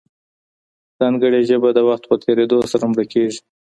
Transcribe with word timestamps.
ځانګړې 0.99 1.39
ژبه 1.49 1.69
د 1.73 1.79
وخت 1.87 2.03
په 2.09 2.15
تېرېدو 2.23 2.57
سره 2.71 2.83
مړه 2.91 3.03
کېږي. 3.13 3.39